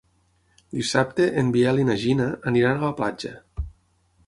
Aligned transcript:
Dissabte 0.77 1.27
en 1.41 1.51
Biel 1.57 1.83
i 1.83 1.85
na 1.91 1.99
Gina 2.05 2.29
aniran 2.53 2.81
a 2.81 2.85
la 2.91 2.99
platja. 3.03 3.37